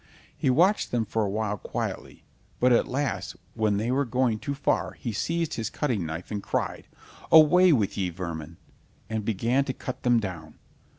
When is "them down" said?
10.01-10.55